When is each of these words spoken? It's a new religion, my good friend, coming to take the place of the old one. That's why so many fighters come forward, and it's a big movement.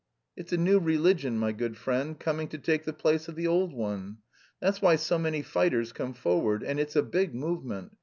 It's 0.35 0.51
a 0.51 0.57
new 0.57 0.79
religion, 0.79 1.37
my 1.37 1.51
good 1.51 1.77
friend, 1.77 2.19
coming 2.19 2.47
to 2.47 2.57
take 2.57 2.85
the 2.85 2.91
place 2.91 3.27
of 3.27 3.35
the 3.35 3.45
old 3.45 3.71
one. 3.71 4.17
That's 4.59 4.81
why 4.81 4.95
so 4.95 5.19
many 5.19 5.43
fighters 5.43 5.93
come 5.93 6.15
forward, 6.15 6.63
and 6.63 6.79
it's 6.79 6.95
a 6.95 7.03
big 7.03 7.35
movement. 7.35 7.95